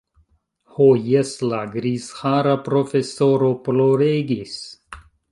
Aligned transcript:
Ho 0.75 0.85
jes, 1.09 1.33
la 1.49 1.59
grizhara 1.75 2.55
profesoro 2.69 3.51
ploregis. 3.67 4.57